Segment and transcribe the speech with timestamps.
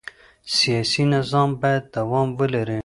[0.55, 2.79] سیاسي نظام باید دوام ولري